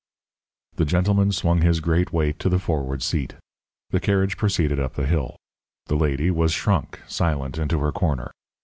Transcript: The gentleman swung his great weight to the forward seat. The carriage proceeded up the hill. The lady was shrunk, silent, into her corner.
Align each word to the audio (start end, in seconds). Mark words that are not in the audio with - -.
The 0.77 0.85
gentleman 0.85 1.31
swung 1.31 1.61
his 1.61 1.79
great 1.79 2.11
weight 2.11 2.39
to 2.39 2.49
the 2.49 2.57
forward 2.57 3.03
seat. 3.03 3.35
The 3.91 3.99
carriage 3.99 4.35
proceeded 4.35 4.79
up 4.79 4.95
the 4.95 5.05
hill. 5.05 5.37
The 5.85 5.95
lady 5.95 6.31
was 6.31 6.53
shrunk, 6.53 7.01
silent, 7.07 7.59
into 7.59 7.77
her 7.81 7.91
corner. 7.91 8.31